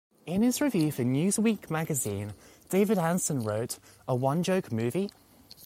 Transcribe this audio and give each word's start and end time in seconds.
In 0.25 0.41
his 0.41 0.61
review 0.61 0.91
for 0.91 1.03
"Newsweek" 1.03 1.69
magazine, 1.69 2.33
David 2.69 2.97
Ansen 2.97 3.43
wrote, 3.43 3.77
"A 4.07 4.15
one 4.15 4.41
joke 4.41 4.71
movie? 4.71 5.11